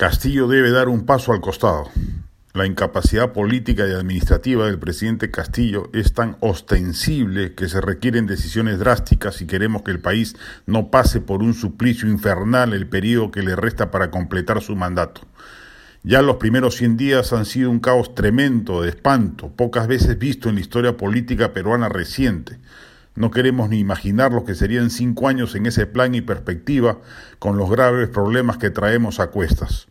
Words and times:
Castillo 0.00 0.48
debe 0.48 0.70
dar 0.70 0.88
un 0.88 1.04
paso 1.04 1.34
al 1.34 1.42
costado. 1.42 1.90
La 2.54 2.64
incapacidad 2.64 3.34
política 3.34 3.86
y 3.86 3.92
administrativa 3.92 4.64
del 4.64 4.78
presidente 4.78 5.30
Castillo 5.30 5.90
es 5.92 6.14
tan 6.14 6.38
ostensible 6.40 7.54
que 7.54 7.68
se 7.68 7.82
requieren 7.82 8.26
decisiones 8.26 8.78
drásticas 8.78 9.34
si 9.34 9.46
queremos 9.46 9.82
que 9.82 9.90
el 9.90 10.00
país 10.00 10.36
no 10.64 10.90
pase 10.90 11.20
por 11.20 11.42
un 11.42 11.52
suplicio 11.52 12.08
infernal 12.08 12.72
el 12.72 12.86
periodo 12.86 13.30
que 13.30 13.42
le 13.42 13.54
resta 13.56 13.90
para 13.90 14.10
completar 14.10 14.62
su 14.62 14.74
mandato. 14.74 15.20
Ya 16.02 16.22
los 16.22 16.36
primeros 16.36 16.76
100 16.76 16.96
días 16.96 17.34
han 17.34 17.44
sido 17.44 17.70
un 17.70 17.80
caos 17.80 18.14
tremendo, 18.14 18.80
de 18.80 18.88
espanto, 18.88 19.50
pocas 19.50 19.86
veces 19.86 20.18
visto 20.18 20.48
en 20.48 20.54
la 20.54 20.62
historia 20.62 20.96
política 20.96 21.52
peruana 21.52 21.90
reciente. 21.90 22.56
No 23.16 23.30
queremos 23.30 23.68
ni 23.68 23.80
imaginar 23.80 24.32
lo 24.32 24.46
que 24.46 24.54
serían 24.54 24.88
cinco 24.88 25.28
años 25.28 25.54
en 25.56 25.66
ese 25.66 25.84
plan 25.84 26.14
y 26.14 26.22
perspectiva 26.22 27.00
con 27.38 27.58
los 27.58 27.68
graves 27.68 28.08
problemas 28.08 28.56
que 28.56 28.70
traemos 28.70 29.20
a 29.20 29.26
cuestas. 29.26 29.89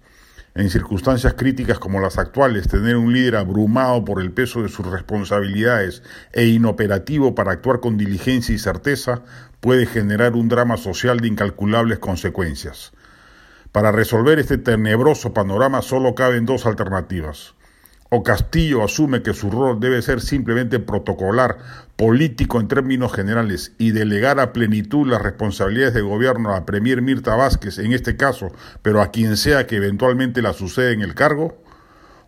En 0.56 0.70
circunstancias 0.70 1.36
críticas 1.36 1.80
como 1.80 2.02
las 2.02 2.18
actuales, 2.18 2.68
tener 2.68 2.98
un 2.98 3.14
líder 3.14 3.36
abrumado 3.36 4.04
por 4.04 4.21
el 4.21 4.32
peso 4.32 4.64
de 4.64 4.70
sus 4.70 4.86
responsabilidades 4.86 6.02
e 6.34 6.46
inoperativo 6.46 7.36
para 7.36 7.52
actuar 7.52 7.80
con 7.80 7.98
diligencia 7.98 8.56
y 8.56 8.60
certeza 8.60 9.21
puede 9.60 9.86
generar 9.86 10.34
un 10.34 10.50
drama 10.50 10.78
social 10.78 11.20
de 11.20 11.28
incalculables 11.28 12.00
consecuencias. 12.00 12.93
Para 13.71 13.92
resolver 13.92 14.40
este 14.40 14.57
tenebroso 14.57 15.34
panorama 15.34 15.82
solo 15.82 16.16
caben 16.16 16.46
dos 16.46 16.66
alternativas 16.66 17.54
o 18.10 18.24
Castillo 18.24 18.84
asume 18.84 19.22
que 19.22 19.34
su 19.34 19.52
rol 19.52 19.80
debe 19.80 20.02
ser 20.02 20.20
simplemente 20.20 20.80
protocolar, 20.80 21.58
político 21.96 22.60
en 22.60 22.68
términos 22.68 23.14
generales, 23.14 23.74
y 23.78 23.92
delegar 23.92 24.40
a 24.40 24.52
plenitud 24.52 25.08
las 25.08 25.22
responsabilidades 25.22 25.94
de 25.94 26.02
gobierno 26.02 26.56
a 26.56 26.66
Premier 26.66 27.02
Mirta 27.02 27.36
Vázquez 27.36 27.78
en 27.78 27.94
este 27.94 28.18
caso, 28.18 28.52
pero 28.82 29.02
a 29.02 29.12
quien 29.12 29.38
sea 29.38 29.68
que 29.68 29.76
eventualmente 29.76 30.42
la 30.42 30.54
suceda 30.54 30.92
en 30.92 31.02
el 31.02 31.14
cargo, 31.14 31.62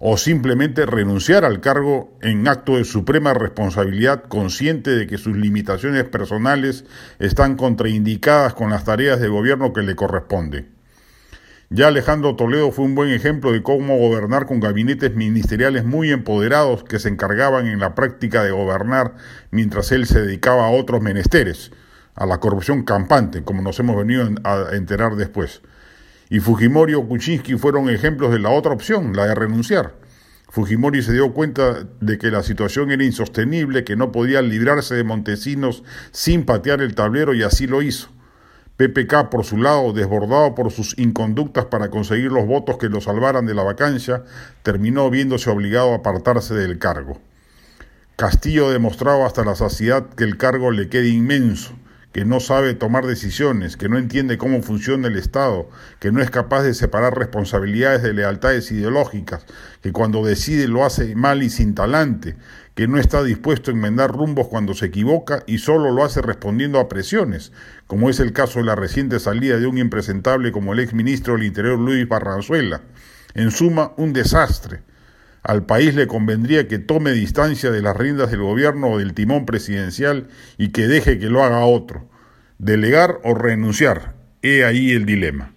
o 0.03 0.17
simplemente 0.17 0.85
renunciar 0.87 1.45
al 1.45 1.61
cargo 1.61 2.17
en 2.21 2.47
acto 2.47 2.77
de 2.77 2.85
suprema 2.85 3.33
responsabilidad, 3.35 4.23
consciente 4.23 4.91
de 4.91 5.05
que 5.05 5.19
sus 5.19 5.37
limitaciones 5.37 6.05
personales 6.05 6.85
están 7.19 7.55
contraindicadas 7.55 8.55
con 8.55 8.71
las 8.71 8.83
tareas 8.83 9.19
de 9.19 9.27
gobierno 9.27 9.73
que 9.73 9.83
le 9.83 9.95
corresponden. 9.95 10.80
Ya 11.73 11.87
Alejandro 11.87 12.35
Toledo 12.35 12.69
fue 12.73 12.83
un 12.83 12.95
buen 12.95 13.11
ejemplo 13.11 13.53
de 13.53 13.63
cómo 13.63 13.97
gobernar 13.97 14.45
con 14.45 14.59
gabinetes 14.59 15.15
ministeriales 15.15 15.85
muy 15.85 16.11
empoderados 16.11 16.83
que 16.83 16.99
se 16.99 17.07
encargaban 17.07 17.65
en 17.65 17.79
la 17.79 17.95
práctica 17.95 18.43
de 18.43 18.51
gobernar 18.51 19.15
mientras 19.51 19.93
él 19.93 20.05
se 20.05 20.21
dedicaba 20.21 20.67
a 20.67 20.71
otros 20.71 21.01
menesteres, 21.01 21.71
a 22.13 22.25
la 22.25 22.41
corrupción 22.41 22.83
campante, 22.83 23.45
como 23.45 23.61
nos 23.61 23.79
hemos 23.79 23.95
venido 23.95 24.27
a 24.43 24.75
enterar 24.75 25.15
después. 25.15 25.61
Y 26.29 26.41
Fujimori 26.41 26.93
o 26.93 27.07
Kuczynski 27.07 27.55
fueron 27.55 27.89
ejemplos 27.89 28.33
de 28.33 28.39
la 28.39 28.49
otra 28.49 28.73
opción, 28.73 29.15
la 29.15 29.27
de 29.27 29.35
renunciar. 29.35 29.95
Fujimori 30.49 31.01
se 31.01 31.13
dio 31.13 31.31
cuenta 31.31 31.87
de 32.01 32.17
que 32.17 32.31
la 32.31 32.43
situación 32.43 32.91
era 32.91 33.05
insostenible, 33.05 33.85
que 33.85 33.95
no 33.95 34.11
podía 34.11 34.41
librarse 34.41 34.95
de 34.95 35.05
Montesinos 35.05 35.85
sin 36.11 36.43
patear 36.43 36.81
el 36.81 36.95
tablero 36.95 37.33
y 37.33 37.43
así 37.43 37.65
lo 37.65 37.81
hizo. 37.81 38.09
PPK, 38.77 39.29
por 39.29 39.45
su 39.45 39.57
lado, 39.57 39.93
desbordado 39.93 40.55
por 40.55 40.71
sus 40.71 40.97
inconductas 40.97 41.65
para 41.65 41.89
conseguir 41.89 42.31
los 42.31 42.47
votos 42.47 42.77
que 42.77 42.89
lo 42.89 43.01
salvaran 43.01 43.45
de 43.45 43.53
la 43.53 43.63
vacancia, 43.63 44.23
terminó 44.63 45.09
viéndose 45.09 45.49
obligado 45.49 45.93
a 45.93 45.97
apartarse 45.97 46.53
del 46.53 46.79
cargo. 46.79 47.19
Castillo 48.15 48.69
demostraba 48.69 49.25
hasta 49.25 49.43
la 49.43 49.55
saciedad 49.55 50.07
que 50.09 50.23
el 50.23 50.37
cargo 50.37 50.71
le 50.71 50.89
queda 50.89 51.07
inmenso, 51.07 51.73
que 52.11 52.25
no 52.25 52.39
sabe 52.39 52.73
tomar 52.73 53.05
decisiones, 53.05 53.77
que 53.77 53.87
no 53.87 53.97
entiende 53.97 54.37
cómo 54.37 54.61
funciona 54.61 55.07
el 55.07 55.17
Estado, 55.17 55.69
que 55.99 56.11
no 56.11 56.21
es 56.21 56.29
capaz 56.29 56.63
de 56.63 56.73
separar 56.73 57.17
responsabilidades 57.17 58.03
de 58.03 58.13
lealtades 58.13 58.71
ideológicas, 58.71 59.45
que 59.81 59.91
cuando 59.93 60.25
decide 60.25 60.67
lo 60.67 60.83
hace 60.83 61.15
mal 61.15 61.41
y 61.41 61.49
sin 61.49 61.73
talante, 61.73 62.35
que 62.75 62.87
no 62.87 62.97
está 62.97 63.23
dispuesto 63.23 63.71
a 63.71 63.73
enmendar 63.73 64.11
rumbos 64.11 64.47
cuando 64.47 64.73
se 64.73 64.87
equivoca 64.87 65.43
y 65.45 65.59
solo 65.59 65.91
lo 65.91 66.03
hace 66.03 66.21
respondiendo 66.21 66.79
a 66.79 66.89
presiones, 66.89 67.51
como 67.87 68.09
es 68.09 68.19
el 68.19 68.33
caso 68.33 68.59
de 68.59 68.65
la 68.65 68.75
reciente 68.75 69.19
salida 69.19 69.57
de 69.57 69.67
un 69.67 69.77
impresentable 69.77 70.51
como 70.51 70.73
el 70.73 70.79
exministro 70.79 71.33
del 71.33 71.43
Interior 71.43 71.79
Luis 71.79 72.07
Barranzuela. 72.07 72.81
En 73.33 73.51
suma, 73.51 73.93
un 73.97 74.13
desastre. 74.13 74.81
Al 75.43 75.65
país 75.65 75.95
le 75.95 76.07
convendría 76.07 76.67
que 76.67 76.77
tome 76.77 77.11
distancia 77.11 77.71
de 77.71 77.81
las 77.81 77.97
riendas 77.97 78.29
del 78.29 78.41
gobierno 78.41 78.91
o 78.91 78.99
del 78.99 79.13
timón 79.13 79.45
presidencial 79.45 80.27
y 80.57 80.69
que 80.69 80.87
deje 80.87 81.17
que 81.17 81.29
lo 81.29 81.43
haga 81.43 81.65
otro. 81.65 82.07
Delegar 82.59 83.19
o 83.23 83.33
renunciar. 83.33 84.15
He 84.43 84.63
ahí 84.63 84.91
el 84.91 85.05
dilema. 85.05 85.53